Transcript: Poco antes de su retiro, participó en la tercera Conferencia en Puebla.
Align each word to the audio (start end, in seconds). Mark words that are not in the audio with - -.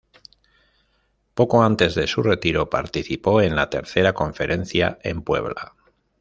Poco 1.35 1.61
antes 1.63 1.93
de 1.93 2.07
su 2.07 2.23
retiro, 2.23 2.71
participó 2.71 3.39
en 3.43 3.55
la 3.55 3.69
tercera 3.69 4.13
Conferencia 4.13 4.97
en 5.03 5.21
Puebla. 5.21 5.75